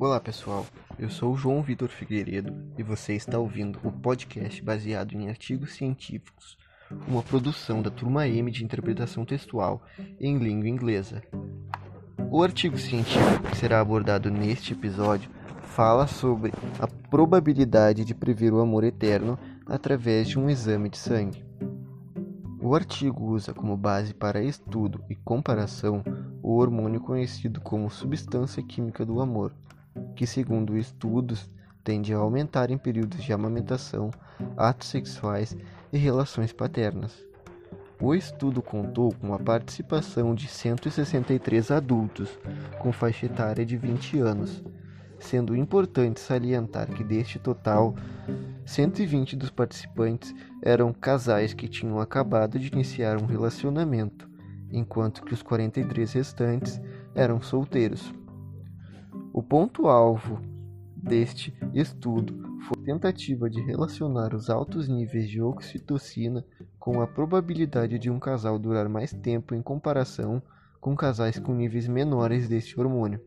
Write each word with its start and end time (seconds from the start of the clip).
Olá 0.00 0.20
pessoal, 0.20 0.64
eu 0.96 1.10
sou 1.10 1.32
o 1.32 1.36
João 1.36 1.60
Vitor 1.60 1.88
Figueiredo 1.88 2.54
e 2.78 2.84
você 2.84 3.14
está 3.14 3.36
ouvindo 3.36 3.80
o 3.82 3.90
podcast 3.90 4.62
baseado 4.62 5.12
em 5.14 5.28
artigos 5.28 5.74
científicos, 5.74 6.56
uma 7.08 7.20
produção 7.20 7.82
da 7.82 7.90
turma 7.90 8.28
M 8.28 8.48
de 8.48 8.64
interpretação 8.64 9.24
textual 9.24 9.82
em 10.20 10.38
língua 10.38 10.68
inglesa. 10.68 11.20
O 12.30 12.44
artigo 12.44 12.78
científico 12.78 13.42
que 13.50 13.56
será 13.56 13.80
abordado 13.80 14.30
neste 14.30 14.72
episódio 14.72 15.28
fala 15.62 16.06
sobre 16.06 16.52
a 16.78 16.86
probabilidade 16.86 18.04
de 18.04 18.14
prever 18.14 18.52
o 18.52 18.60
amor 18.60 18.84
eterno 18.84 19.36
através 19.66 20.28
de 20.28 20.38
um 20.38 20.48
exame 20.48 20.88
de 20.88 20.96
sangue. 20.96 21.44
O 22.60 22.72
artigo 22.72 23.24
usa 23.24 23.52
como 23.52 23.76
base 23.76 24.14
para 24.14 24.44
estudo 24.44 25.02
e 25.10 25.16
comparação 25.16 26.04
o 26.40 26.56
hormônio 26.56 27.00
conhecido 27.00 27.60
como 27.60 27.90
substância 27.90 28.62
química 28.62 29.04
do 29.04 29.20
amor, 29.20 29.52
que, 30.18 30.26
segundo 30.26 30.76
estudos, 30.76 31.48
tende 31.84 32.12
a 32.12 32.16
aumentar 32.16 32.72
em 32.72 32.76
períodos 32.76 33.22
de 33.22 33.32
amamentação, 33.32 34.10
atos 34.56 34.88
sexuais 34.88 35.56
e 35.92 35.96
relações 35.96 36.52
paternas. 36.52 37.24
O 38.00 38.12
estudo 38.16 38.60
contou 38.60 39.14
com 39.14 39.32
a 39.32 39.38
participação 39.38 40.34
de 40.34 40.48
163 40.48 41.70
adultos 41.70 42.36
com 42.80 42.90
faixa 42.90 43.26
etária 43.26 43.64
de 43.64 43.76
20 43.76 44.18
anos, 44.18 44.60
sendo 45.20 45.54
importante 45.54 46.18
salientar 46.18 46.88
que 46.88 47.04
deste 47.04 47.38
total, 47.38 47.94
120 48.66 49.36
dos 49.36 49.50
participantes 49.50 50.34
eram 50.60 50.92
casais 50.92 51.54
que 51.54 51.68
tinham 51.68 52.00
acabado 52.00 52.58
de 52.58 52.66
iniciar 52.66 53.22
um 53.22 53.26
relacionamento, 53.26 54.28
enquanto 54.72 55.22
que 55.22 55.32
os 55.32 55.44
43 55.44 56.12
restantes 56.12 56.80
eram 57.14 57.40
solteiros. 57.40 58.12
O 59.32 59.42
ponto-alvo 59.42 60.40
deste 60.96 61.54
estudo 61.74 62.58
foi 62.66 62.82
a 62.82 62.86
tentativa 62.86 63.48
de 63.48 63.60
relacionar 63.60 64.34
os 64.34 64.50
altos 64.50 64.88
níveis 64.88 65.28
de 65.28 65.40
oxitocina 65.40 66.44
com 66.78 67.00
a 67.00 67.06
probabilidade 67.06 67.98
de 67.98 68.10
um 68.10 68.18
casal 68.18 68.58
durar 68.58 68.88
mais 68.88 69.12
tempo 69.12 69.54
em 69.54 69.62
comparação 69.62 70.42
com 70.80 70.96
casais 70.96 71.38
com 71.38 71.54
níveis 71.54 71.86
menores 71.86 72.48
deste 72.48 72.80
hormônio. 72.80 73.20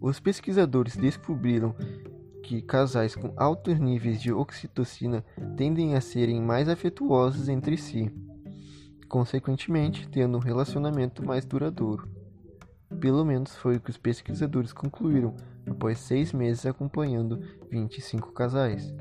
Os 0.00 0.20
pesquisadores 0.20 0.96
descobriram 0.96 1.74
que 2.42 2.60
casais 2.60 3.16
com 3.16 3.32
altos 3.36 3.78
níveis 3.80 4.20
de 4.20 4.30
oxitocina 4.30 5.24
tendem 5.56 5.94
a 5.94 6.00
serem 6.00 6.42
mais 6.42 6.68
afetuosos 6.68 7.48
entre 7.48 7.78
si, 7.78 8.12
consequentemente, 9.08 10.06
tendo 10.08 10.36
um 10.36 10.40
relacionamento 10.40 11.24
mais 11.24 11.46
duradouro. 11.46 12.13
Pelo 13.04 13.22
menos 13.22 13.54
foi 13.56 13.76
o 13.76 13.80
que 13.82 13.90
os 13.90 13.98
pesquisadores 13.98 14.72
concluíram 14.72 15.34
após 15.66 15.98
seis 15.98 16.32
meses 16.32 16.64
acompanhando 16.64 17.38
25 17.70 18.32
casais. 18.32 18.94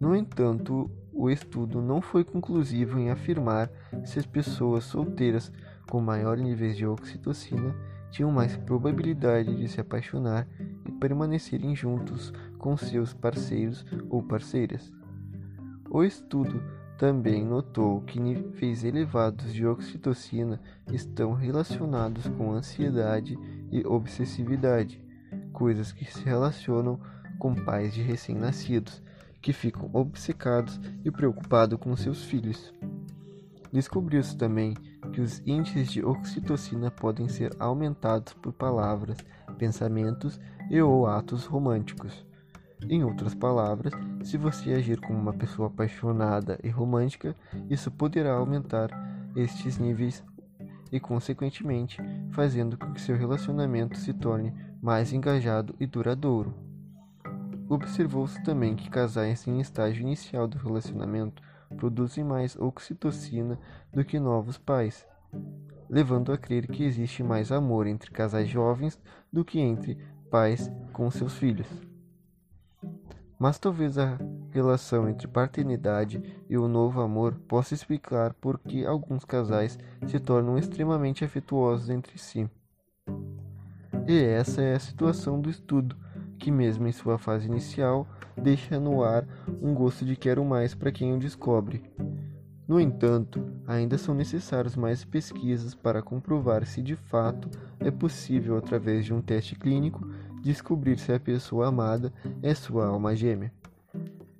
No 0.00 0.16
entanto, 0.16 0.90
o 1.12 1.28
estudo 1.28 1.82
não 1.82 2.00
foi 2.00 2.24
conclusivo 2.24 2.98
em 2.98 3.10
afirmar 3.10 3.70
se 4.02 4.18
as 4.18 4.24
pessoas 4.24 4.84
solteiras 4.84 5.52
com 5.90 6.00
maior 6.00 6.38
níveis 6.38 6.74
de 6.74 6.86
oxitocina 6.86 7.76
tinham 8.10 8.32
mais 8.32 8.56
probabilidade 8.56 9.54
de 9.54 9.68
se 9.68 9.78
apaixonar 9.78 10.48
e 10.88 10.90
permanecerem 10.92 11.76
juntos 11.76 12.32
com 12.56 12.78
seus 12.78 13.12
parceiros 13.12 13.84
ou 14.08 14.22
parceiras. 14.22 14.90
O 15.90 16.02
estudo 16.02 16.62
também 16.96 17.44
notou 17.44 18.00
que 18.02 18.18
níveis 18.18 18.82
elevados 18.82 19.52
de 19.52 19.66
oxitocina 19.66 20.60
estão 20.90 21.32
relacionados 21.32 22.26
com 22.28 22.52
ansiedade 22.52 23.38
e 23.70 23.86
obsessividade, 23.86 25.02
coisas 25.52 25.92
que 25.92 26.04
se 26.04 26.24
relacionam 26.24 26.98
com 27.38 27.54
pais 27.54 27.92
de 27.92 28.02
recém-nascidos 28.02 29.02
que 29.42 29.52
ficam 29.52 29.90
obcecados 29.92 30.80
e 31.04 31.10
preocupados 31.10 31.78
com 31.78 31.94
seus 31.94 32.24
filhos. 32.24 32.72
Descobriu-se 33.72 34.36
também 34.36 34.74
que 35.12 35.20
os 35.20 35.40
índices 35.46 35.92
de 35.92 36.04
oxitocina 36.04 36.90
podem 36.90 37.28
ser 37.28 37.54
aumentados 37.58 38.32
por 38.32 38.52
palavras, 38.52 39.18
pensamentos 39.58 40.40
e 40.70 40.80
ou 40.80 41.06
atos 41.06 41.44
românticos. 41.44 42.26
Em 42.82 43.02
outras 43.02 43.34
palavras, 43.34 43.92
se 44.22 44.36
você 44.36 44.72
agir 44.72 45.00
como 45.00 45.18
uma 45.18 45.32
pessoa 45.32 45.68
apaixonada 45.68 46.58
e 46.62 46.68
romântica, 46.68 47.34
isso 47.70 47.90
poderá 47.90 48.34
aumentar 48.34 48.90
estes 49.34 49.78
níveis 49.78 50.22
e, 50.92 51.00
consequentemente, 51.00 51.98
fazendo 52.30 52.76
com 52.76 52.92
que 52.92 53.00
seu 53.00 53.16
relacionamento 53.16 53.96
se 53.98 54.12
torne 54.12 54.54
mais 54.80 55.12
engajado 55.12 55.74
e 55.80 55.86
duradouro. 55.86 56.54
Observou-se 57.68 58.40
também 58.44 58.76
que 58.76 58.90
casais 58.90 59.46
em 59.46 59.58
estágio 59.58 60.02
inicial 60.02 60.46
do 60.46 60.58
relacionamento 60.58 61.42
produzem 61.76 62.22
mais 62.22 62.56
oxitocina 62.56 63.58
do 63.92 64.04
que 64.04 64.20
novos 64.20 64.56
pais, 64.56 65.04
levando 65.90 66.32
a 66.32 66.38
crer 66.38 66.68
que 66.68 66.84
existe 66.84 67.22
mais 67.22 67.50
amor 67.50 67.86
entre 67.86 68.10
casais 68.12 68.48
jovens 68.48 69.00
do 69.32 69.44
que 69.44 69.58
entre 69.58 69.98
pais 70.30 70.70
com 70.92 71.10
seus 71.10 71.34
filhos. 71.34 71.66
Mas 73.38 73.58
talvez 73.58 73.98
a 73.98 74.18
relação 74.50 75.08
entre 75.08 75.28
paternidade 75.28 76.22
e 76.48 76.56
o 76.56 76.66
novo 76.66 77.00
amor 77.00 77.34
possa 77.46 77.74
explicar 77.74 78.32
por 78.34 78.58
que 78.58 78.86
alguns 78.86 79.24
casais 79.24 79.78
se 80.06 80.18
tornam 80.18 80.56
extremamente 80.56 81.24
afetuosos 81.24 81.90
entre 81.90 82.18
si. 82.18 82.48
E 84.08 84.18
essa 84.18 84.62
é 84.62 84.74
a 84.74 84.80
situação 84.80 85.40
do 85.40 85.50
estudo, 85.50 85.96
que, 86.38 86.50
mesmo 86.50 86.86
em 86.86 86.92
sua 86.92 87.18
fase 87.18 87.46
inicial, 87.46 88.06
deixa 88.36 88.78
no 88.78 89.02
ar 89.02 89.26
um 89.60 89.74
gosto 89.74 90.04
de 90.04 90.16
quero 90.16 90.44
mais 90.44 90.74
para 90.74 90.92
quem 90.92 91.12
o 91.12 91.18
descobre. 91.18 91.82
No 92.66 92.80
entanto, 92.80 93.44
ainda 93.66 93.96
são 93.96 94.14
necessárias 94.14 94.74
mais 94.74 95.04
pesquisas 95.04 95.74
para 95.74 96.02
comprovar 96.02 96.66
se 96.66 96.82
de 96.82 96.96
fato 96.96 97.48
é 97.78 97.92
possível, 97.92 98.56
através 98.56 99.04
de 99.04 99.14
um 99.14 99.20
teste 99.20 99.54
clínico, 99.54 100.08
descobrir 100.42 100.98
se 100.98 101.12
a 101.12 101.20
pessoa 101.20 101.68
amada 101.68 102.12
é 102.42 102.54
sua 102.54 102.86
alma 102.86 103.14
gêmea. 103.14 103.52